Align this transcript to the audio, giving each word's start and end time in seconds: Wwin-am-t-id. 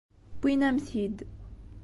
Wwin-am-t-id. 0.39 1.17